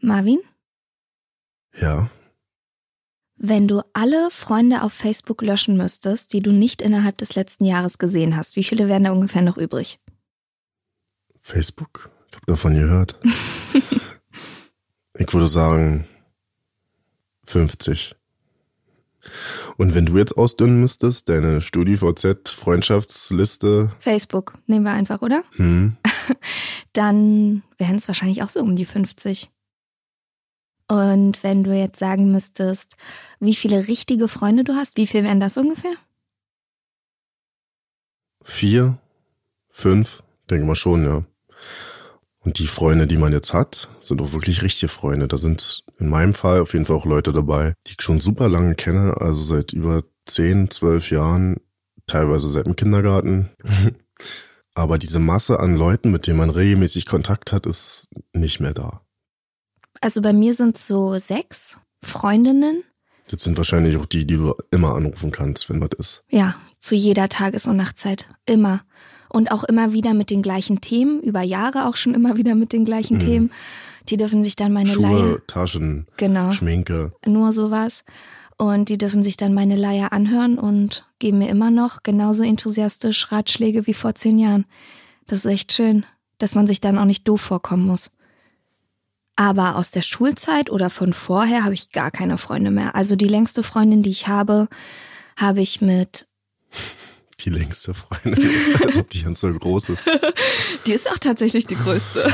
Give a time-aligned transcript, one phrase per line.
[0.00, 0.38] Marvin,
[1.74, 2.08] Ja,
[3.40, 7.98] wenn du alle Freunde auf Facebook löschen müsstest, die du nicht innerhalb des letzten Jahres
[7.98, 10.00] gesehen hast, wie viele wären da ungefähr noch übrig?
[11.40, 12.10] Facebook?
[12.30, 13.16] Ich hab davon gehört.
[15.14, 16.04] ich würde sagen
[17.46, 18.16] 50.
[19.76, 25.44] Und wenn du jetzt ausdünnen müsstest, deine StudiVZ-Freundschaftsliste, Facebook, nehmen wir einfach, oder?
[25.52, 25.96] hm,
[26.92, 29.48] Dann wären es wahrscheinlich auch so um die 50.
[30.88, 32.96] Und wenn du jetzt sagen müsstest,
[33.40, 35.94] wie viele richtige Freunde du hast, wie viel wären das ungefähr?
[38.48, 38.98] vier,
[39.68, 41.24] fünf, denke mal schon, ja.
[42.40, 45.28] Und die Freunde, die man jetzt hat, sind auch wirklich richtige Freunde.
[45.28, 48.48] Da sind in meinem Fall auf jeden Fall auch Leute dabei, die ich schon super
[48.48, 51.60] lange kenne, also seit über zehn, zwölf Jahren,
[52.06, 53.50] teilweise seit dem Kindergarten.
[54.74, 59.02] Aber diese Masse an Leuten, mit denen man regelmäßig Kontakt hat, ist nicht mehr da.
[60.00, 62.82] Also bei mir sind so sechs Freundinnen.
[63.30, 66.24] Das sind wahrscheinlich auch die, die du immer anrufen kannst, wenn was ist.
[66.30, 68.26] Ja, zu jeder Tages- und Nachtzeit.
[68.46, 68.80] Immer.
[69.28, 72.72] Und auch immer wieder mit den gleichen Themen, über Jahre auch schon immer wieder mit
[72.72, 73.20] den gleichen Mhm.
[73.20, 73.50] Themen.
[74.08, 75.18] Die dürfen sich dann meine Leier.
[75.18, 76.50] Schuhe, Taschen, Genau.
[76.52, 77.12] Schminke.
[77.26, 78.04] nur sowas.
[78.56, 83.30] Und die dürfen sich dann meine Leier anhören und geben mir immer noch genauso enthusiastisch
[83.30, 84.64] Ratschläge wie vor zehn Jahren.
[85.26, 86.06] Das ist echt schön,
[86.38, 88.10] dass man sich dann auch nicht doof vorkommen muss.
[89.40, 92.96] Aber aus der Schulzeit oder von vorher habe ich gar keine Freunde mehr.
[92.96, 94.66] Also die längste Freundin, die ich habe,
[95.36, 96.26] habe ich mit,
[97.38, 100.10] Die längste Freundin ist, als ob die ganz so groß ist.
[100.86, 102.24] die ist auch tatsächlich die größte,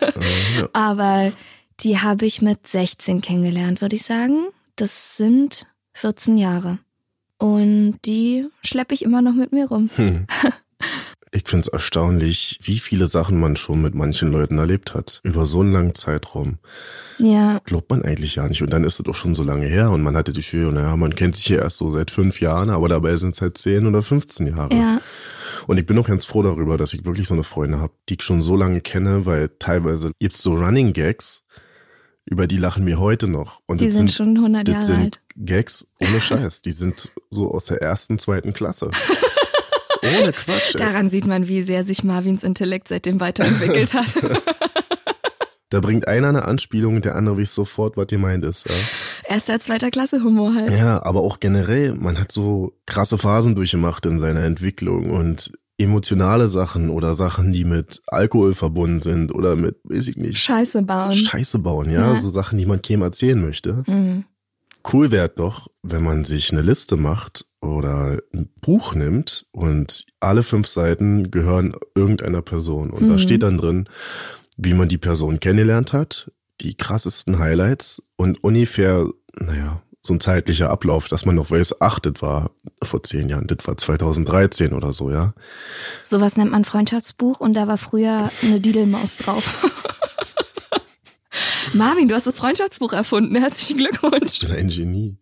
[0.00, 0.68] Äh, ja.
[0.72, 1.32] aber
[1.80, 4.46] die habe ich mit 16 kennengelernt, würde ich sagen.
[4.76, 6.78] Das sind 14 Jahre.
[7.38, 9.90] Und die schleppe ich immer noch mit mir rum.
[9.96, 10.28] Hm.
[11.36, 15.20] Ich find's erstaunlich, wie viele Sachen man schon mit manchen Leuten erlebt hat.
[15.22, 16.60] Über so einen langen Zeitraum.
[17.18, 18.62] Ja, Glaubt man eigentlich ja nicht.
[18.62, 20.96] Und dann ist es doch schon so lange her und man hatte die Gefühl, naja,
[20.96, 23.86] man kennt sich ja erst so seit fünf Jahren, aber dabei sind es halt zehn
[23.86, 24.74] oder 15 Jahre.
[24.74, 25.00] ja,
[25.66, 28.14] Und ich bin auch ganz froh darüber, dass ich wirklich so eine Freunde habe, die
[28.14, 31.44] ich schon so lange kenne, weil teilweise gibt's so Running Gags,
[32.24, 33.60] über die lachen wir heute noch.
[33.66, 35.20] Und die sind schon 100 das Jahre sind alt.
[35.36, 36.62] Gags ohne Scheiß.
[36.62, 38.90] Die sind so aus der ersten, zweiten Klasse.
[40.02, 40.74] Ohne Quatsch.
[40.74, 40.80] ey.
[40.80, 44.14] Daran sieht man, wie sehr sich Marvins Intellekt seitdem weiterentwickelt hat.
[45.70, 48.68] Da bringt einer eine Anspielung, der andere weiß sofort, was gemeint ist.
[48.68, 48.74] Ja.
[49.24, 50.72] Erster, zweiter Klasse Humor halt.
[50.72, 56.48] ja, aber auch generell, man hat so krasse Phasen durchgemacht in seiner Entwicklung und emotionale
[56.48, 61.12] Sachen oder Sachen, die mit Alkohol verbunden sind oder mit, weiß ich nicht, Scheiße bauen.
[61.12, 62.12] Scheiße bauen, ja?
[62.12, 62.16] Ja.
[62.16, 63.82] so Sachen, die man keinem erzählen möchte.
[63.88, 64.24] Mhm.
[64.92, 70.42] Cool wäre doch, wenn man sich eine Liste macht oder ein Buch nimmt und alle
[70.42, 72.90] fünf Seiten gehören irgendeiner Person.
[72.90, 73.18] Und da Mhm.
[73.18, 73.88] steht dann drin,
[74.56, 76.30] wie man die Person kennengelernt hat,
[76.60, 79.06] die krassesten Highlights und ungefähr,
[79.38, 82.52] naja, so ein zeitlicher Ablauf, dass man noch weiß, ach, das war
[82.82, 85.34] vor zehn Jahren, das war 2013 oder so, ja.
[86.04, 89.68] Sowas nennt man Freundschaftsbuch und da war früher eine Didelmaus drauf.
[91.74, 93.36] Marvin, du hast das Freundschaftsbuch erfunden.
[93.36, 94.42] Herzlichen Glückwunsch.
[94.42, 95.16] Ich bin ein Genie.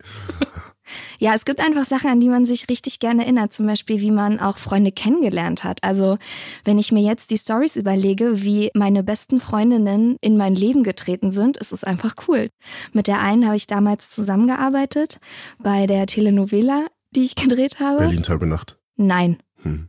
[1.19, 3.53] Ja, es gibt einfach Sachen, an die man sich richtig gerne erinnert.
[3.53, 5.83] Zum Beispiel, wie man auch Freunde kennengelernt hat.
[5.83, 6.19] Also,
[6.65, 11.33] wenn ich mir jetzt die Stories überlege, wie meine besten Freundinnen in mein Leben getreten
[11.33, 12.51] sind, ist es einfach cool.
[12.93, 15.21] Mit der einen habe ich damals zusammengearbeitet
[15.59, 17.99] bei der Telenovela, die ich gedreht habe.
[17.99, 18.79] Berlin Tag und Nacht.
[18.97, 19.38] Nein.
[19.62, 19.88] Hm.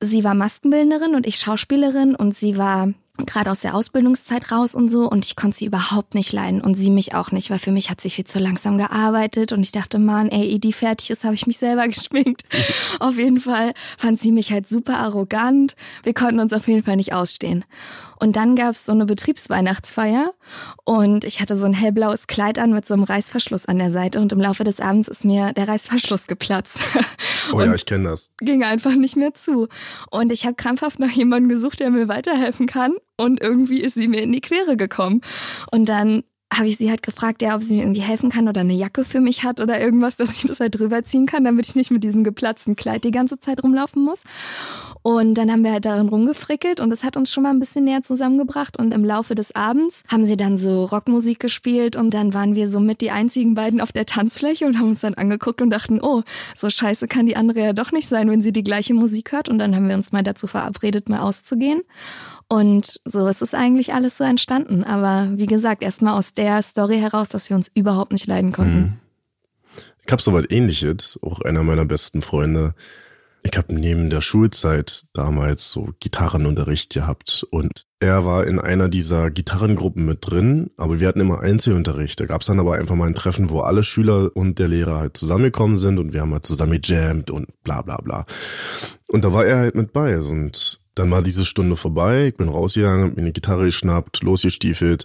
[0.00, 4.90] Sie war Maskenbildnerin und ich Schauspielerin und sie war gerade aus der Ausbildungszeit raus und
[4.90, 7.70] so und ich konnte sie überhaupt nicht leiden und sie mich auch nicht, weil für
[7.70, 11.10] mich hat sie viel zu langsam gearbeitet und ich dachte, Mann, ey, ehe die fertig
[11.10, 12.42] ist, habe ich mich selber geschminkt.
[12.98, 15.76] auf jeden Fall fand sie mich halt super arrogant.
[16.02, 17.64] Wir konnten uns auf jeden Fall nicht ausstehen.
[18.18, 20.32] Und dann gab's so eine Betriebsweihnachtsfeier
[20.84, 24.20] und ich hatte so ein hellblaues Kleid an mit so einem Reißverschluss an der Seite
[24.20, 26.84] und im Laufe des Abends ist mir der Reißverschluss geplatzt.
[27.52, 28.30] Oh ja, ich kenne das.
[28.40, 29.68] ging einfach nicht mehr zu.
[30.10, 32.94] Und ich habe krampfhaft nach jemandem gesucht, der mir weiterhelfen kann.
[33.18, 35.20] Und irgendwie ist sie mir in die Quere gekommen.
[35.70, 36.22] Und dann
[36.52, 39.04] habe ich sie halt gefragt, ja, ob sie mir irgendwie helfen kann oder eine Jacke
[39.04, 41.90] für mich hat oder irgendwas, dass ich das halt drüber ziehen kann, damit ich nicht
[41.90, 44.22] mit diesem geplatzten Kleid die ganze Zeit rumlaufen muss.
[45.06, 47.84] Und dann haben wir halt darin rumgefrickelt und das hat uns schon mal ein bisschen
[47.84, 48.78] näher zusammengebracht.
[48.78, 52.70] Und im Laufe des Abends haben sie dann so Rockmusik gespielt und dann waren wir
[52.70, 56.00] so mit die einzigen beiden auf der Tanzfläche und haben uns dann angeguckt und dachten,
[56.00, 56.22] oh,
[56.54, 59.50] so scheiße kann die andere ja doch nicht sein, wenn sie die gleiche Musik hört.
[59.50, 61.82] Und dann haben wir uns mal dazu verabredet, mal auszugehen.
[62.48, 64.84] Und so ist es eigentlich alles so entstanden.
[64.84, 68.78] Aber wie gesagt, erstmal aus der Story heraus, dass wir uns überhaupt nicht leiden konnten.
[68.78, 68.92] Mhm.
[70.06, 72.74] Ich habe so was ähnliches, auch einer meiner besten Freunde,
[73.46, 79.30] ich habe neben der Schulzeit damals so Gitarrenunterricht gehabt und er war in einer dieser
[79.30, 82.18] Gitarrengruppen mit drin, aber wir hatten immer Einzelunterricht.
[82.18, 84.98] Da gab es dann aber einfach mal ein Treffen, wo alle Schüler und der Lehrer
[84.98, 88.24] halt zusammengekommen sind und wir haben halt zusammen gejammt und bla bla bla.
[89.08, 92.48] Und da war er halt mit bei und dann war diese Stunde vorbei, ich bin
[92.48, 95.04] rausgegangen, hab mir eine Gitarre geschnappt, losgestiefelt.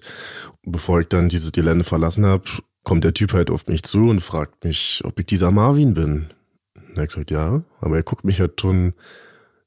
[0.64, 2.44] Bevor ich dann diese Gelände verlassen habe,
[2.84, 6.30] kommt der Typ halt auf mich zu und fragt mich, ob ich dieser Marvin bin.
[6.96, 8.94] Er hat gesagt, ja, aber er guckt mich halt schon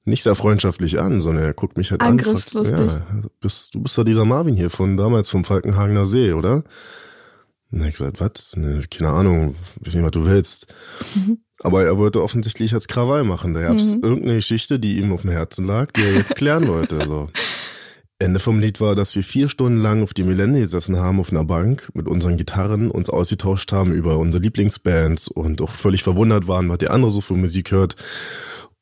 [0.04, 2.18] nicht sehr freundschaftlich an, sondern er guckt mich halt an.
[2.18, 3.06] Fragt, ja,
[3.40, 6.64] bist, du bist doch dieser Marvin hier von damals vom Falkenhagener See, oder?
[7.70, 8.56] Und er hat gesagt, was?
[8.56, 10.74] Ne, keine Ahnung, weiß nicht, was du willst.
[11.14, 11.38] Mhm.
[11.60, 13.54] Aber er wollte offensichtlich als Krawall machen.
[13.54, 14.02] Da gab es mhm.
[14.02, 17.04] irgendeine Geschichte, die ihm auf dem Herzen lag, die er jetzt klären wollte.
[17.06, 17.28] So.
[18.22, 21.30] Ende vom Lied war, dass wir vier Stunden lang auf dem Gelände gesessen haben, auf
[21.30, 26.48] einer Bank, mit unseren Gitarren, uns ausgetauscht haben über unsere Lieblingsbands und auch völlig verwundert
[26.48, 27.96] waren, was der andere so für Musik hört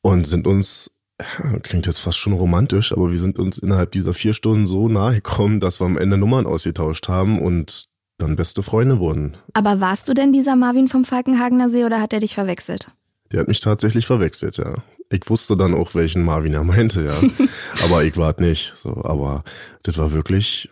[0.01, 0.91] und sind uns,
[1.63, 5.15] klingt jetzt fast schon romantisch, aber wir sind uns innerhalb dieser vier Stunden so nahe
[5.15, 9.37] gekommen, dass wir am Ende Nummern ausgetauscht haben und dann beste Freunde wurden.
[9.53, 12.91] Aber warst du denn dieser Marvin vom Falkenhagener See oder hat er dich verwechselt?
[13.31, 14.83] Der hat mich tatsächlich verwechselt, ja.
[15.11, 17.45] Ich wusste dann auch, welchen Marvin er meinte, ja.
[17.83, 18.73] aber ich war nicht.
[18.77, 19.43] So, aber
[19.83, 20.69] das war wirklich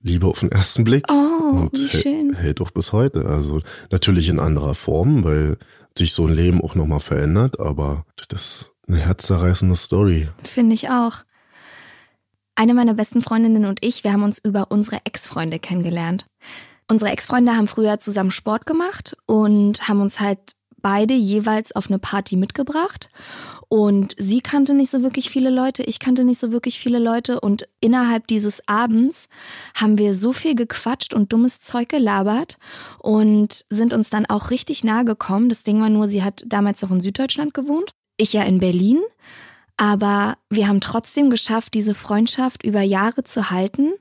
[0.00, 1.04] Liebe auf den ersten Blick.
[1.10, 2.34] Oh, und wie schön.
[2.34, 3.26] Hält auch bis heute.
[3.26, 3.60] Also
[3.90, 5.58] natürlich in anderer Form, weil
[5.96, 10.28] sich so ein Leben auch nochmal verändert, aber das ist eine herzzerreißende Story.
[10.42, 11.18] Finde ich auch.
[12.54, 16.26] Eine meiner besten Freundinnen und ich, wir haben uns über unsere Ex-Freunde kennengelernt.
[16.88, 20.38] Unsere Ex-Freunde haben früher zusammen Sport gemacht und haben uns halt
[20.82, 23.08] beide jeweils auf eine Party mitgebracht.
[23.72, 27.40] Und sie kannte nicht so wirklich viele Leute, ich kannte nicht so wirklich viele Leute.
[27.40, 29.30] Und innerhalb dieses Abends
[29.74, 32.58] haben wir so viel gequatscht und dummes Zeug gelabert
[32.98, 35.48] und sind uns dann auch richtig nahe gekommen.
[35.48, 39.00] Das Ding war nur, sie hat damals noch in Süddeutschland gewohnt, ich ja in Berlin.
[39.78, 43.94] Aber wir haben trotzdem geschafft, diese Freundschaft über Jahre zu halten,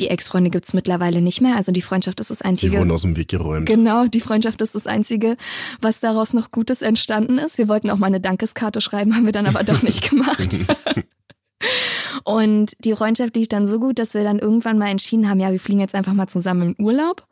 [0.00, 1.56] die Ex-Freunde gibt's mittlerweile nicht mehr.
[1.56, 2.72] Also die Freundschaft ist das Einzige.
[2.72, 3.66] Die wurden aus dem Weg geräumt.
[3.66, 5.36] Genau, die Freundschaft ist das Einzige,
[5.80, 7.58] was daraus noch Gutes entstanden ist.
[7.58, 10.58] Wir wollten auch mal eine Dankeskarte schreiben, haben wir dann aber doch nicht gemacht.
[12.24, 15.52] Und die Freundschaft lief dann so gut, dass wir dann irgendwann mal entschieden haben, ja,
[15.52, 17.26] wir fliegen jetzt einfach mal zusammen in Urlaub.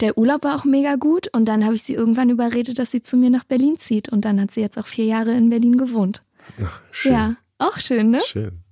[0.00, 3.02] Der Urlaub war auch mega gut und dann habe ich sie irgendwann überredet, dass sie
[3.02, 5.76] zu mir nach Berlin zieht und dann hat sie jetzt auch vier Jahre in Berlin
[5.76, 6.22] gewohnt.
[6.62, 7.12] Ach, schön.
[7.12, 8.20] Ja, auch schön, ne?
[8.24, 8.64] Schön.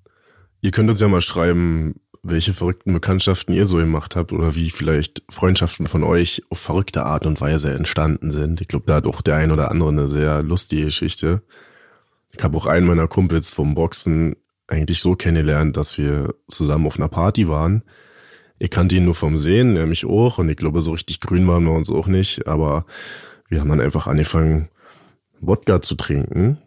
[0.63, 4.71] Ihr könnt uns ja mal schreiben, welche verrückten Bekanntschaften ihr so gemacht habt oder wie
[4.71, 8.61] vielleicht Freundschaften von euch auf verrückte Art und Weise entstanden sind.
[8.61, 11.43] Ich glaube, da hat auch der ein oder andere eine sehr lustige Geschichte.
[12.33, 14.37] Ich habe auch einen meiner Kumpels vom Boxen
[14.69, 17.83] eigentlich so kennengelernt, dass wir zusammen auf einer Party waren.
[18.59, 21.49] Ich kannte ihn nur vom Sehen, er mich auch und ich glaube, so richtig grün
[21.49, 22.87] waren wir uns auch nicht, aber
[23.49, 24.69] wir haben dann einfach angefangen,
[25.41, 26.59] Wodka zu trinken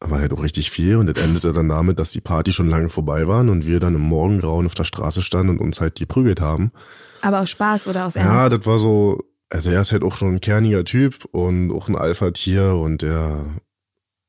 [0.00, 2.88] aber halt auch richtig viel und das endete dann damit, dass die Party schon lange
[2.88, 6.40] vorbei waren und wir dann im Morgengrauen auf der Straße standen und uns halt geprügelt
[6.40, 6.72] haben.
[7.20, 8.32] Aber aus Spaß oder aus Ernst?
[8.32, 11.88] Ja, das war so, also er ist halt auch schon ein kerniger Typ und auch
[11.88, 13.44] ein Alpha-Tier und der,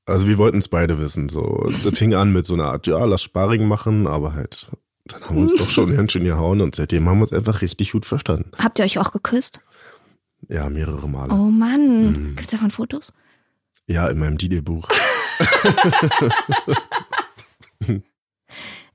[0.05, 1.69] also wir wollten es beide wissen, so.
[1.83, 4.69] Das fing an mit so einer Art, ja, lass Sparring machen, aber halt,
[5.05, 7.61] dann haben wir uns doch schon ganz schön gehauen und seitdem haben wir uns einfach
[7.61, 8.51] richtig gut verstanden.
[8.57, 9.61] Habt ihr euch auch geküsst?
[10.49, 11.31] Ja, mehrere Male.
[11.31, 12.35] Oh Mann, mhm.
[12.35, 13.13] gibt's davon Fotos?
[13.91, 14.87] Ja, in meinem Didi-Buch.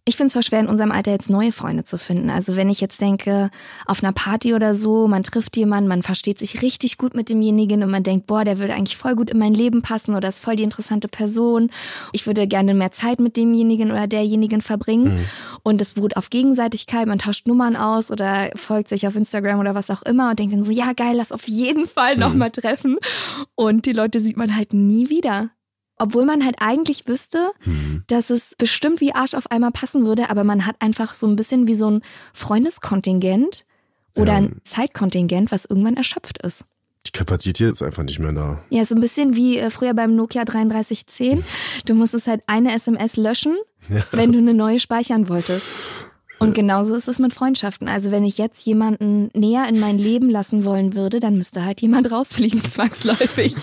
[0.08, 2.30] Ich finde es zwar schwer, in unserem Alter jetzt neue Freunde zu finden.
[2.30, 3.50] Also wenn ich jetzt denke,
[3.86, 7.82] auf einer Party oder so, man trifft jemanden, man versteht sich richtig gut mit demjenigen
[7.82, 10.44] und man denkt, boah, der würde eigentlich voll gut in mein Leben passen oder ist
[10.44, 11.70] voll die interessante Person.
[12.12, 15.16] Ich würde gerne mehr Zeit mit demjenigen oder derjenigen verbringen.
[15.16, 15.24] Mhm.
[15.64, 19.74] Und es beruht auf Gegenseitigkeit, man tauscht Nummern aus oder folgt sich auf Instagram oder
[19.74, 22.20] was auch immer und denkt dann so, ja geil, lass auf jeden Fall mhm.
[22.20, 22.98] nochmal treffen.
[23.56, 25.50] Und die Leute sieht man halt nie wieder.
[25.98, 28.04] Obwohl man halt eigentlich wüsste, mhm.
[28.06, 31.36] dass es bestimmt wie Arsch auf einmal passen würde, aber man hat einfach so ein
[31.36, 32.02] bisschen wie so ein
[32.34, 33.64] Freundeskontingent
[34.14, 34.38] oder ja.
[34.38, 36.64] ein Zeitkontingent, was irgendwann erschöpft ist.
[37.06, 38.60] Die Kapazität ist einfach nicht mehr da.
[38.68, 41.44] Ja, so ein bisschen wie äh, früher beim Nokia 3310.
[41.84, 43.56] Du musstest halt eine SMS löschen,
[43.88, 44.02] ja.
[44.12, 45.66] wenn du eine neue speichern wolltest.
[46.38, 47.88] Und genauso ist es mit Freundschaften.
[47.88, 51.80] Also wenn ich jetzt jemanden näher in mein Leben lassen wollen würde, dann müsste halt
[51.80, 53.54] jemand rausfliegen, zwangsläufig.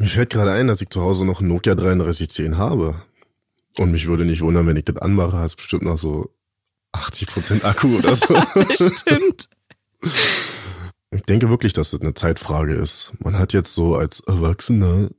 [0.00, 3.02] Mir fällt gerade ein, dass ich zu Hause noch einen Nokia 3310 habe.
[3.76, 6.30] Und mich würde nicht wundern, wenn ich das anmache, hast bestimmt noch so
[6.94, 8.28] 80% Akku oder so.
[8.54, 9.50] Bestimmt.
[11.10, 13.12] Ich denke wirklich, dass das eine Zeitfrage ist.
[13.18, 15.10] Man hat jetzt so als Erwachsener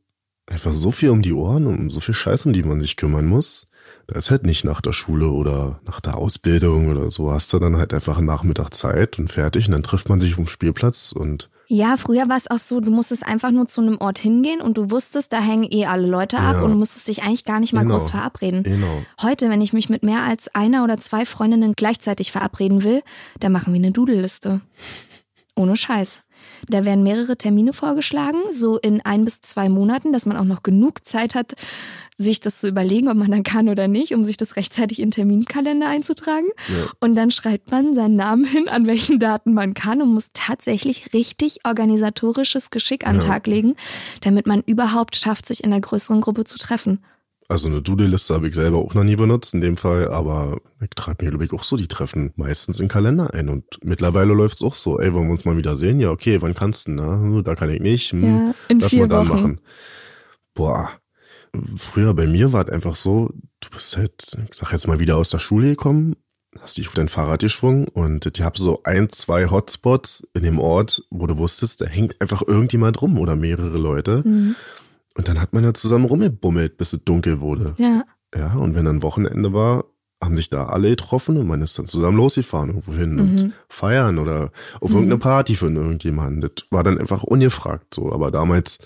[0.47, 3.27] einfach so viel um die Ohren und so viel Scheiß, um die man sich kümmern
[3.27, 3.67] muss.
[4.07, 7.31] Da ist halt nicht nach der Schule oder nach der Ausbildung oder so.
[7.31, 10.31] Hast du dann halt einfach einen Nachmittag Zeit und fertig und dann trifft man sich
[10.31, 13.79] auf dem Spielplatz und Ja, früher war es auch so, du musstest einfach nur zu
[13.79, 16.61] einem Ort hingehen und du wusstest, da hängen eh alle Leute ab Ja.
[16.63, 17.97] und du musstest dich eigentlich gar nicht mal Genau.
[17.97, 18.63] groß verabreden.
[18.63, 19.03] genau.
[19.21, 23.03] Heute, wenn ich mich mit mehr als einer oder zwei Freundinnen gleichzeitig verabreden will,
[23.39, 24.59] dann machen wir eine Dudelliste.
[25.55, 26.21] Ohne Scheiß.
[26.69, 30.63] Da werden mehrere Termine vorgeschlagen, so in ein bis zwei Monaten, dass man auch noch
[30.63, 31.55] genug Zeit hat,
[32.17, 35.07] sich das zu überlegen, ob man dann kann oder nicht, um sich das rechtzeitig in
[35.07, 36.47] den Terminkalender einzutragen.
[36.67, 36.89] Ja.
[36.99, 41.13] Und dann schreibt man seinen Namen hin, an welchen Daten man kann und muss tatsächlich
[41.13, 43.27] richtig organisatorisches Geschick an den Ja.
[43.27, 43.75] Tag legen,
[44.21, 46.99] damit man überhaupt schafft, sich in einer größeren Gruppe zu treffen.
[47.51, 50.89] Also eine Doodle-Liste habe ich selber auch noch nie benutzt in dem Fall, aber ich
[50.95, 53.49] trage mir, glaube ich, auch so die Treffen meistens in Kalender ein.
[53.49, 55.99] Und mittlerweile läuft's auch so, ey, wollen wir uns mal wieder sehen?
[55.99, 56.91] Ja, okay, wann kannst du?
[56.91, 58.11] Na, hm, da kann ich nicht.
[58.13, 59.35] Hm, Ja, in lass vier mal dann Wochen.
[59.37, 59.61] machen.
[60.53, 60.91] Boah.
[61.75, 63.29] Früher bei mir war es einfach so,
[63.59, 66.15] du bist halt, ich sag jetzt mal wieder aus der Schule gekommen,
[66.61, 70.59] hast dich auf dein Fahrrad geschwungen und ich hab so ein, zwei Hotspots in dem
[70.59, 74.21] Ort, wo du wusstest, da hängt einfach irgendjemand rum oder mehrere Leute.
[74.25, 74.55] Mhm.
[75.15, 77.73] Und dann hat man ja zusammen rumgebummelt, bis es dunkel wurde.
[77.77, 78.03] Ja.
[78.35, 79.83] Ja, und wenn dann Wochenende war,
[80.23, 83.19] haben sich da alle getroffen und man ist dann zusammen losgefahren irgendwo hin Mhm.
[83.19, 84.95] und feiern oder auf Mhm.
[84.97, 86.49] irgendeine Party von irgendjemandem.
[86.55, 88.11] Das war dann einfach ungefragt so.
[88.13, 88.79] Aber damals,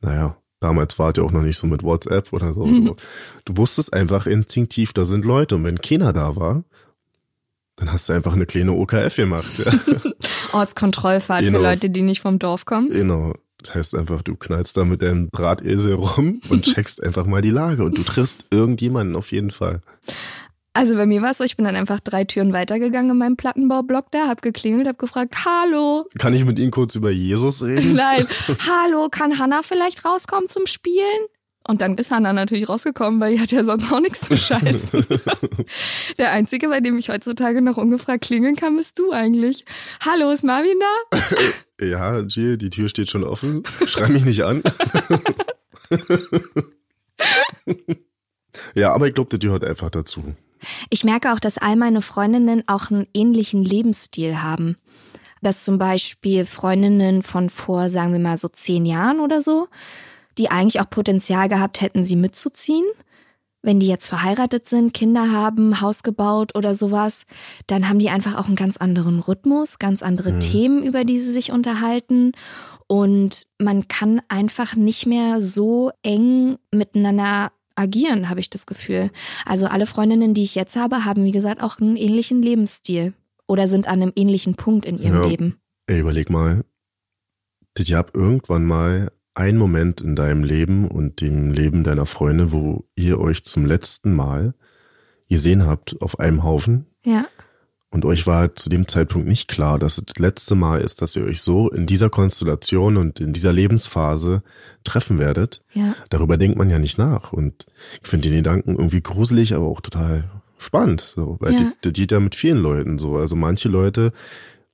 [0.00, 2.64] naja, damals war es ja auch noch nicht so mit WhatsApp oder so.
[2.64, 2.86] Mhm.
[2.86, 2.96] Du,
[3.44, 5.54] du wusstest einfach instinktiv, da sind Leute.
[5.54, 6.64] Und wenn keiner da war,
[7.76, 9.58] dann hast du einfach eine kleine OKF gemacht.
[9.58, 9.72] Ja.
[10.52, 11.58] Ortskontrollfahrt Genau.
[11.58, 12.88] für Leute, die nicht vom Dorf kommen.
[12.88, 13.34] genau.
[13.62, 17.50] Das heißt einfach, du knallst da mit deinem Drahtesel rum und checkst einfach mal die
[17.50, 19.80] Lage und du triffst irgendjemanden auf jeden Fall.
[20.74, 23.36] Also bei mir war es so, ich bin dann einfach drei Türen weitergegangen in meinem
[23.36, 27.94] Plattenbaublock da, hab geklingelt, hab gefragt, hallo, Kann ich mit Ihnen kurz über Jesus reden?
[27.96, 28.26] nein,
[28.64, 31.26] hallo, kann Hanna vielleicht rauskommen zum Spielen?
[31.66, 35.04] Und dann ist Hanna natürlich rausgekommen, weil die hat ja sonst auch nichts zu scheißen.
[36.18, 39.64] Der Einzige, bei dem ich heutzutage noch ungefragt klingeln kann, bist du eigentlich.
[40.06, 41.36] Hallo, ist Marvin da?
[41.80, 43.62] Ja, Jill, die Tür steht schon offen.
[43.86, 44.62] Schrei mich nicht an.
[48.74, 50.34] ja, aber ich glaube, die gehört einfach dazu.
[50.90, 54.76] Ich merke auch, dass all meine Freundinnen auch einen ähnlichen Lebensstil haben.
[55.40, 59.68] Dass zum Beispiel Freundinnen von vor, sagen wir mal, so zehn Jahren oder so,
[60.36, 62.84] die eigentlich auch Potenzial gehabt hätten, sie mitzuziehen.
[63.62, 67.24] Wenn die jetzt verheiratet sind, Kinder haben, Haus gebaut oder sowas,
[67.66, 70.40] dann haben die einfach auch einen ganz anderen Rhythmus, ganz andere Mhm.
[70.40, 72.32] Themen, über die sie sich unterhalten.
[72.86, 79.10] Und man kann einfach nicht mehr so eng miteinander agieren, habe ich das Gefühl.
[79.44, 83.12] Also alle Freundinnen, die ich jetzt habe, haben, wie gesagt, auch einen ähnlichen Lebensstil
[83.46, 85.26] oder sind an einem ähnlichen Punkt in ihrem Ja.
[85.26, 85.56] Leben.
[85.86, 86.64] Ey, überleg mal.
[87.76, 92.84] Ich hab irgendwann mal einen Moment in deinem Leben und dem Leben deiner Freunde, wo
[92.96, 94.54] ihr euch zum letzten Mal
[95.28, 96.86] gesehen habt auf einem Haufen.
[97.04, 97.26] Ja.
[97.90, 101.16] Und euch war zu dem Zeitpunkt nicht klar, dass es das letzte Mal ist, dass
[101.16, 104.42] ihr euch so in dieser Konstellation und in dieser Lebensphase
[104.84, 105.62] treffen werdet.
[105.72, 105.94] Ja.
[106.10, 107.32] darüber denkt man ja nicht nach.
[107.32, 107.66] Und
[108.02, 110.24] ich finde den Gedanken irgendwie gruselig, aber auch total
[110.58, 111.00] spannend.
[111.00, 111.58] So, weil Ja.
[111.58, 113.16] das, das geht ja mit vielen Leuten so.
[113.16, 114.12] Also manche Leute,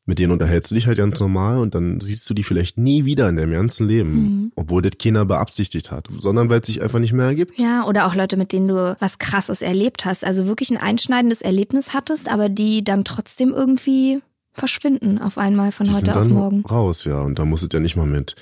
[0.07, 3.05] mit denen unterhältst du dich halt ganz normal und dann siehst du die vielleicht nie
[3.07, 4.53] wieder in deinem ganzen Leben, Mhm.
[4.57, 7.59] obwohl das keiner beabsichtigt hat, sondern weil es sich einfach nicht mehr ergibt.
[7.59, 10.25] Ja, oder auch Leute, mit denen du was Krasses erlebt hast.
[10.25, 14.21] Also wirklich ein einschneidendes Erlebnis hattest, aber die dann trotzdem irgendwie
[14.53, 16.65] verschwinden auf einmal von Die heute sind auf dann morgen.
[16.67, 17.21] raus, ja.
[17.21, 18.37] Und da muss es ja nicht mal mit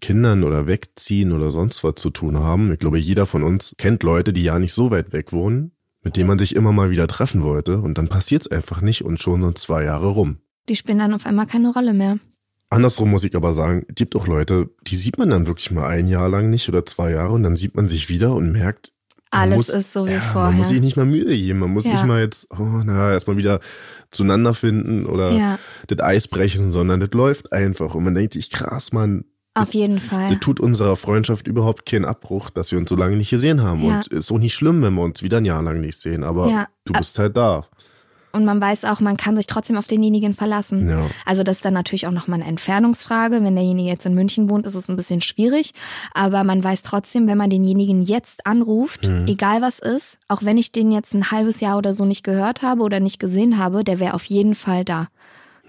[0.00, 2.72] Kindern oder wegziehen oder sonst was zu tun haben.
[2.72, 6.16] Ich glaube, jeder von uns kennt Leute, die ja nicht so weit weg wohnen, mit
[6.16, 7.78] denen man sich immer mal wieder treffen wollte.
[7.78, 10.36] Und dann passiert's einfach nicht und schon sind zwei Jahre rum.
[10.68, 12.18] Die spielen dann auf einmal keine Rolle mehr.
[12.68, 15.86] Andersrum muss ich aber sagen, es gibt auch Leute, die sieht man dann wirklich mal
[15.86, 18.92] ein Jahr lang nicht oder zwei Jahre und dann sieht man sich wieder und merkt,
[19.30, 20.50] Alles muss, ist so wie ja, vorher.
[20.50, 21.60] Man muss sich nicht mal Mühe geben.
[21.60, 21.92] Man muss Ja.
[21.92, 23.60] nicht mal jetzt, oh, na, erstmal wieder
[24.10, 27.94] zueinander finden oder ja, das Eis brechen, sondern das läuft einfach.
[27.94, 30.28] Und man denkt sich, krass, Mann, auf jeden Fall.
[30.28, 33.84] das tut unserer Freundschaft überhaupt keinen Abbruch, dass wir uns so lange nicht gesehen haben.
[33.84, 36.66] Und ist auch nicht schlimm, wenn wir uns wieder ein Jahr lang nicht sehen, aber
[36.84, 37.66] du bist halt da.
[38.32, 40.88] Und man weiß auch, man kann sich trotzdem auf denjenigen verlassen.
[40.88, 41.06] Ja.
[41.24, 43.42] Also das ist dann natürlich auch nochmal eine Entfernungsfrage.
[43.42, 45.72] Wenn derjenige jetzt in München wohnt, ist es ein bisschen schwierig.
[46.12, 49.26] Aber man weiß trotzdem, wenn man denjenigen jetzt anruft, Mhm.
[49.26, 52.60] egal was ist, auch wenn ich den jetzt ein halbes Jahr oder so nicht gehört
[52.60, 55.08] habe oder nicht gesehen habe, der wäre auf jeden Fall da.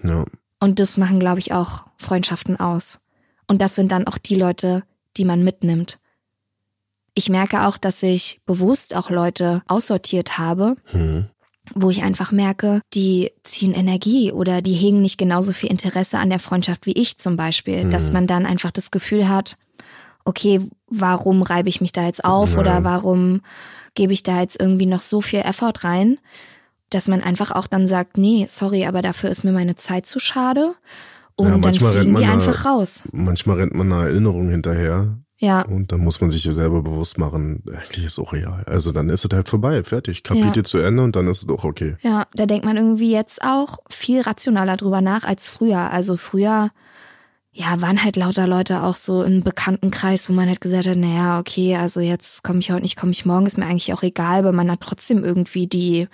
[0.02, 0.26] Ja.
[0.60, 3.00] Und das machen, glaube ich, auch Freundschaften aus.
[3.46, 4.82] Und das sind dann auch die Leute,
[5.16, 5.98] die man mitnimmt.
[7.14, 11.26] Ich merke auch, dass ich bewusst auch Leute aussortiert habe, Hm.
[11.74, 16.30] Wo ich einfach merke, die ziehen Energie oder die hegen nicht genauso viel Interesse an
[16.30, 17.84] der Freundschaft wie ich zum Beispiel.
[17.84, 17.90] Mhm.
[17.90, 19.56] Dass man dann einfach das Gefühl hat,
[20.24, 22.58] okay, warum reibe ich mich da jetzt auf Ja.
[22.60, 23.40] oder warum
[23.94, 26.18] gebe ich da jetzt irgendwie noch so viel Effort rein,
[26.90, 30.20] dass man einfach auch dann sagt, nee, sorry, aber dafür ist mir meine Zeit zu
[30.20, 30.74] schade.
[31.36, 33.04] Und Ja, dann fliegen die man da- einfach raus.
[33.12, 37.16] Manchmal rennt man einer Erinnerung hinterher Ja, und dann muss man sich ja selber bewusst
[37.16, 38.64] machen, eigentlich ist auch real.
[38.66, 40.24] Also dann ist es halt vorbei, fertig.
[40.24, 40.64] Kapitel Ja.
[40.64, 41.96] zu Ende und dann ist es auch okay.
[42.02, 45.92] Ja, da denkt man irgendwie jetzt auch viel rationaler drüber nach als früher.
[45.92, 46.70] Also früher,
[47.52, 51.40] ja, waren halt lauter Leute auch so im Bekanntenkreis, wo man halt gesagt hat, naja,
[51.40, 54.40] okay, also jetzt komme ich heute nicht, komme ich morgen, ist mir eigentlich auch egal,
[54.40, 56.06] aber man hat trotzdem irgendwie die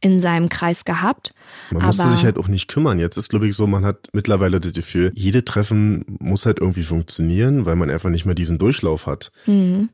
[0.00, 1.34] in seinem Kreis gehabt.
[1.70, 3.00] Man musste Aber- sich halt auch nicht kümmern.
[3.00, 6.84] Jetzt ist, glaube ich, so, man hat mittlerweile das Gefühl, jede Treffen muss halt irgendwie
[6.84, 9.32] funktionieren, weil man einfach nicht mehr diesen Durchlauf hat.
[9.46, 9.88] Mhm.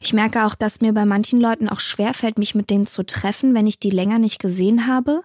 [0.00, 3.52] Ich merke auch, dass mir bei manchen Leuten auch schwerfällt, mich mit denen zu treffen,
[3.54, 5.22] wenn ich die länger nicht gesehen habe,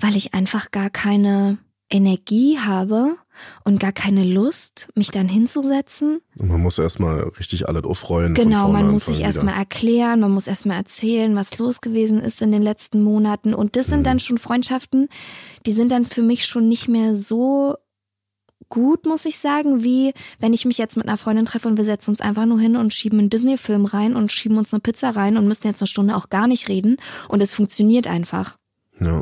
[0.00, 1.58] weil ich einfach gar keine
[1.90, 3.16] Energie habe
[3.64, 6.20] und gar keine Lust, mich dann hinzusetzen.
[6.38, 8.34] Und man muss erstmal richtig alles aufrollen.
[8.34, 12.52] Genau, man muss sich erstmal erklären, man muss erstmal erzählen, was los gewesen ist in
[12.52, 13.54] den letzten Monaten.
[13.54, 14.04] Und das sind Mhm.
[14.04, 15.08] dann schon Freundschaften,
[15.66, 17.76] die sind dann für mich schon nicht mehr so
[18.68, 21.84] gut, muss ich sagen, wie wenn ich mich jetzt mit einer Freundin treffe und wir
[21.84, 25.10] setzen uns einfach nur hin und schieben einen Disney-Film rein und schieben uns eine Pizza
[25.10, 26.96] rein und müssen jetzt eine Stunde auch gar nicht reden.
[27.28, 28.56] Und es funktioniert einfach.
[29.00, 29.20] Ja.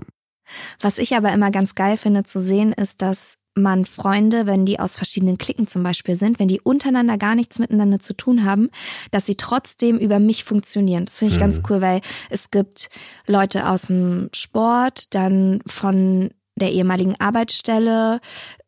[0.80, 4.78] Was ich aber immer ganz geil finde zu sehen, ist, dass man Freunde, wenn die
[4.78, 8.70] aus verschiedenen Klicken zum Beispiel sind, wenn die untereinander gar nichts miteinander zu tun haben,
[9.10, 11.04] dass sie trotzdem über mich funktionieren.
[11.06, 11.44] Das finde ich Mhm.
[11.44, 12.90] ganz cool, weil es gibt
[13.26, 16.30] Leute aus dem Sport, dann von
[16.60, 18.20] der ehemaligen Arbeitsstelle,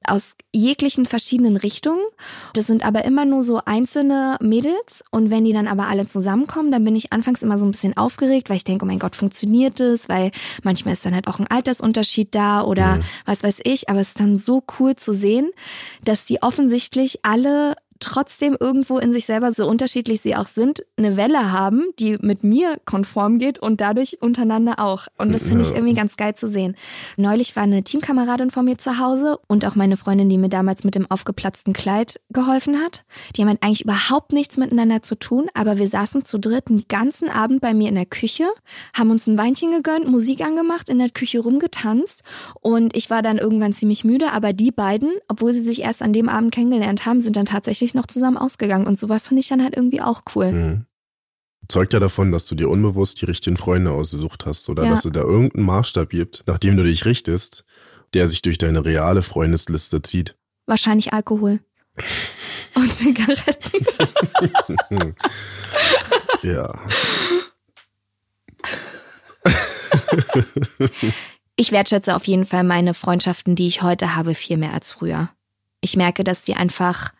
[0.05, 2.01] aus jeglichen verschiedenen Richtungen.
[2.55, 5.05] Das sind aber immer nur so einzelne Mädels.
[5.13, 7.97] Und wenn die dann aber alle zusammenkommen, dann bin ich anfangs immer so ein bisschen
[7.97, 10.09] aufgeregt, weil ich denke, oh mein Gott, funktioniert es?
[10.09, 10.33] Weil
[10.65, 13.03] manchmal ist dann halt auch ein Altersunterschied da oder Mhm.
[13.27, 13.89] was weiß ich.
[13.89, 15.51] Aber es ist dann so cool zu sehen,
[16.05, 21.17] dass die offensichtlich alle trotzdem irgendwo in sich selber, so unterschiedlich sie auch sind, eine
[21.17, 25.07] Welle haben, die mit mir konform geht und dadurch untereinander auch.
[25.19, 26.77] Und das finde ich irgendwie ganz geil zu sehen.
[27.17, 30.85] Neulich war eine Teamkameradin von mir zu Hause und auch meine Freundin, die mir damals
[30.85, 33.05] mit dem aufgeplatzten Kleid geholfen hat.
[33.37, 36.85] Die haben halt eigentlich überhaupt nichts miteinander zu tun, aber wir saßen zu dritt einen
[36.89, 38.49] ganzen Abend bei mir in der Küche,
[38.95, 42.23] haben uns ein Weinchen gegönnt, Musik angemacht, in der Küche rumgetanzt
[42.61, 46.13] und ich war dann irgendwann ziemlich müde, aber die beiden, obwohl sie sich erst an
[46.13, 49.63] dem Abend kennengelernt haben, sind dann tatsächlich noch zusammen ausgegangen und sowas finde ich dann
[49.63, 50.53] halt irgendwie auch cool.
[50.53, 50.87] Mhm.
[51.69, 54.91] Zeugt ja davon, dass du dir unbewusst die richtigen Freunde ausgesucht hast oder Ja.
[54.91, 57.65] dass es da irgendeinen Maßstab gibt, nach dem du dich richtest,
[58.15, 60.37] der sich durch deine reale Freundesliste zieht.
[60.67, 61.61] Wahrscheinlich Alkohol.
[62.75, 63.87] Und Zigaretten.
[66.43, 66.73] Ja.
[71.55, 75.29] Ich wertschätze auf jeden Fall meine Freundschaften, die ich heute habe, viel mehr als früher.
[75.83, 77.13] Ich merke, dass die einfach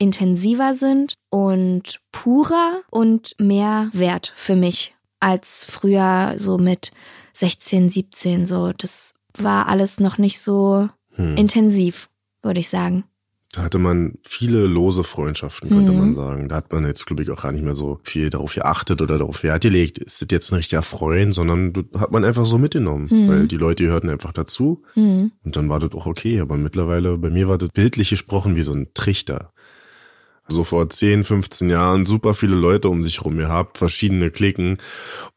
[0.00, 6.90] intensiver sind und purer und mehr wert für mich als früher so mit
[7.34, 8.72] 16, 17 so.
[8.76, 11.36] Das war alles noch nicht so Hm.
[11.36, 12.08] intensiv,
[12.42, 13.04] würde ich sagen.
[13.52, 15.98] Da hatte man viele lose Freundschaften, könnte Mhm.
[15.98, 16.48] man sagen.
[16.48, 19.18] Da hat man jetzt, glaube ich, auch gar nicht mehr so viel darauf geachtet oder
[19.18, 23.08] darauf Wert gelegt, ist das jetzt ein richtiger Freund, sondern hat man einfach so mitgenommen,
[23.10, 23.28] Mhm.
[23.28, 25.32] weil die Leute hörten einfach dazu Hm.
[25.44, 26.38] und dann war das auch okay.
[26.40, 29.52] Aber mittlerweile, bei mir war das bildlich gesprochen wie so ein Trichter.
[30.50, 34.78] So vor 10, 15 Jahren super viele Leute um sich rum gehabt, verschiedene Klicken.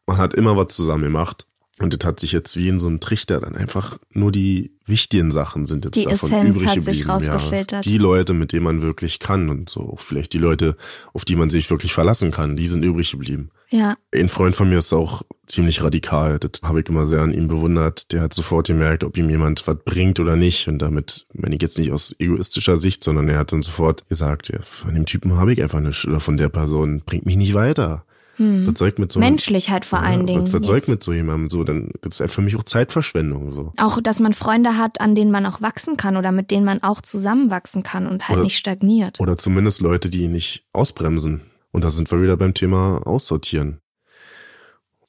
[0.06, 1.46] Man hat immer was zusammen gemacht.
[1.80, 5.32] Und das hat sich jetzt wie in so einem Trichter dann einfach nur die wichtigen
[5.32, 6.94] Sachen sind jetzt Die davon Essenz übrig hat geblieben.
[6.94, 7.84] sich rausgefiltert.
[7.84, 10.76] Ja, die Leute, mit denen man wirklich kann und so vielleicht die Leute,
[11.14, 13.50] auf die man sich wirklich verlassen kann, die sind übrig geblieben.
[13.70, 16.38] Ja, Ein Freund von mir ist auch ziemlich radikal.
[16.38, 18.12] Das habe ich immer sehr an ihm bewundert.
[18.12, 20.68] Der hat sofort gemerkt, ob ihm jemand was bringt oder nicht.
[20.68, 24.48] Und damit meine ich jetzt nicht aus egoistischer Sicht, sondern er hat dann sofort gesagt,
[24.48, 27.54] ja, von dem Typen habe ich einfach nichts oder von der Person bringt mich nicht
[27.54, 28.04] weiter.
[28.36, 28.66] Hm.
[28.66, 30.42] Was soll ich mit so menschlich halt vor ja, allen Dingen.
[30.46, 31.64] Was, was soll ich mit so jemandem so?
[31.64, 33.72] Dann ist es für mich auch Zeitverschwendung so.
[33.76, 36.82] Auch, dass man Freunde hat, an denen man auch wachsen kann oder mit denen man
[36.82, 39.20] auch zusammenwachsen kann und halt Oder- nicht stagniert.
[39.20, 41.42] Oder zumindest Leute, die ihn nicht ausbremsen.
[41.70, 43.80] Und da sind wir wieder beim Thema Aussortieren.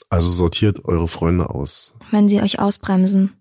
[0.09, 1.93] Also sortiert eure Freunde aus.
[2.11, 3.33] Wenn sie euch ausbremsen.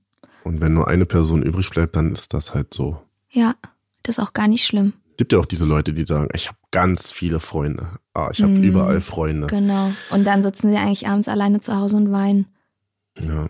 [0.45, 3.01] Und wenn nur eine Person übrig bleibt, dann ist das halt so.
[3.31, 3.55] Ja,
[4.03, 4.93] das ist auch gar nicht schlimm.
[5.17, 7.99] Gibt ja auch diese Leute, die sagen, ich habe ganz viele Freunde.
[8.15, 8.63] Ah, ich habe Mhm.
[8.65, 9.47] überall Freunde.
[9.49, 9.93] Genau.
[10.11, 12.47] Und dann sitzen sie eigentlich abends alleine zu Hause und weinen.
[13.21, 13.49] Ja.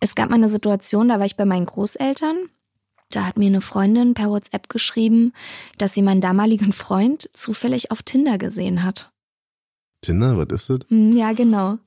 [0.00, 2.36] Es gab mal eine Situation, da war ich bei meinen Großeltern.
[3.10, 5.32] Da hat mir eine Freundin per WhatsApp geschrieben,
[5.78, 9.10] dass sie meinen damaligen Freund zufällig auf Tinder gesehen hat.
[10.02, 10.78] Tinder, was ist das?
[10.90, 11.78] Hm, Ja, genau.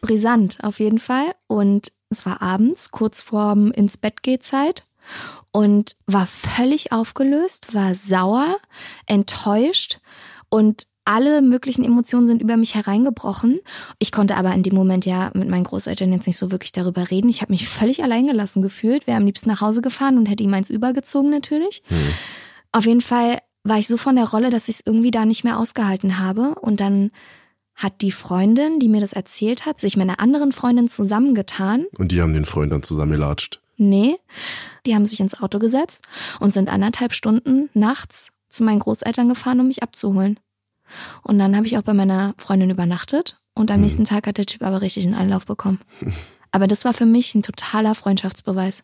[0.00, 1.34] Brisant auf jeden Fall.
[1.46, 4.86] Und es war abends, kurz vorm ins Bett geht Zeit.
[5.56, 8.58] Und war völlig aufgelöst, war sauer,
[9.06, 10.00] enttäuscht
[10.50, 13.60] und alle möglichen Emotionen sind über mich hereingebrochen.
[13.98, 17.10] Ich konnte aber in dem Moment ja mit meinen Großeltern jetzt nicht so wirklich darüber
[17.10, 17.30] reden.
[17.30, 20.52] Ich habe mich völlig alleingelassen gefühlt, wäre am liebsten nach Hause gefahren und hätte ihm
[20.52, 21.82] eins übergezogen natürlich.
[21.86, 21.96] Hm.
[22.72, 25.42] Auf jeden Fall war ich so von der Rolle, dass ich es irgendwie da nicht
[25.42, 26.56] mehr ausgehalten habe.
[26.56, 27.12] Und dann
[27.74, 31.86] hat die Freundin, die mir das erzählt hat, sich mit einer anderen Freundin zusammengetan.
[31.96, 33.62] Und die haben den Freund dann zusammengelatscht.
[33.76, 34.16] Nee,
[34.86, 36.04] die haben sich ins Auto gesetzt
[36.40, 40.38] und sind anderthalb Stunden nachts zu meinen Großeltern gefahren, um mich abzuholen.
[41.22, 43.82] Und dann habe ich auch bei meiner Freundin übernachtet und am Hm.
[43.82, 45.80] nächsten Tag hat der Typ aber richtig einen Einlauf bekommen.
[46.52, 48.82] Aber das war für mich ein totaler Freundschaftsbeweis.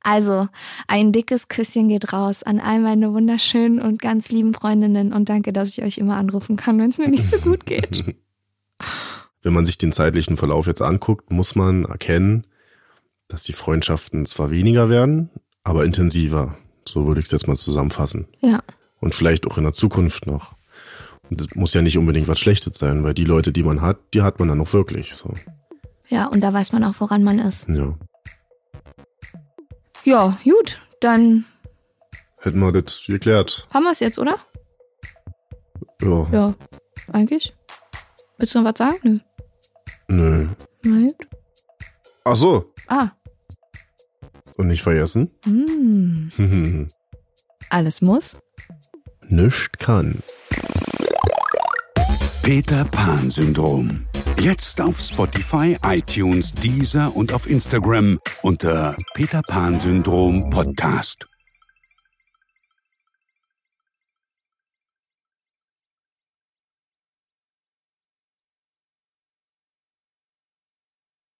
[0.00, 0.48] Also,
[0.88, 5.54] ein dickes Küsschen geht raus an all meine wunderschönen und ganz lieben Freundinnen und danke,
[5.54, 8.04] dass ich euch immer anrufen kann, wenn es mir nicht so gut geht.
[9.42, 12.46] Wenn man sich den zeitlichen Verlauf jetzt anguckt, muss man erkennen,
[13.28, 15.30] dass die Freundschaften zwar weniger werden,
[15.62, 16.56] aber intensiver.
[16.86, 18.28] So würde ich es jetzt mal zusammenfassen.
[18.40, 18.62] Ja,
[19.00, 20.54] Und vielleicht auch in der Zukunft noch.
[21.30, 23.98] Und das muss ja nicht unbedingt was Schlechtes sein, weil die Leute, die man hat,
[24.12, 25.14] die hat man dann auch wirklich.
[25.14, 25.32] So.
[26.08, 27.66] ja, und da weiß man auch, woran man ist.
[27.68, 27.94] Ja.
[30.04, 31.46] Ja, gut, dann
[32.40, 33.66] Hätten wir das geklärt.
[33.72, 34.38] haben wir es jetzt, oder?
[36.02, 36.26] Ja.
[36.30, 36.54] Ja,
[37.10, 37.54] eigentlich.
[38.36, 39.22] Willst du noch was sagen?
[40.08, 40.48] Nö.
[40.48, 40.48] Nö.
[40.82, 41.14] Nein.
[42.24, 42.73] Ach so.
[42.86, 43.10] Ah.
[44.56, 45.30] Und nicht vergessen.
[45.44, 46.30] Hm.
[47.70, 48.36] Alles muss.
[49.28, 50.22] Nischt kann.
[52.42, 54.06] Peter Pan Syndrom.
[54.38, 61.26] Jetzt auf Spotify, iTunes, Deezer und auf Instagram unter Peter Pan Syndrom Podcast.